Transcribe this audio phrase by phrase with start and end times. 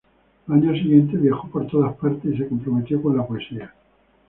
[0.47, 3.71] Los años siguientes viajó por todas partes y se comprometió con la poesía.